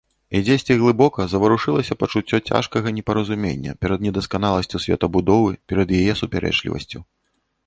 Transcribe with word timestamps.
І 0.37 0.39
дзесьці 0.45 0.77
глыбока 0.83 1.25
заварушылася 1.33 1.97
пачуццё 2.01 2.39
цяжкага 2.53 2.93
непаразумення 2.97 3.77
перад 3.85 3.99
недасканаласцю 4.07 4.83
светабудовы, 4.87 5.51
перад 5.73 5.95
яе 6.01 6.13
супярэчлівасцю. 6.25 6.99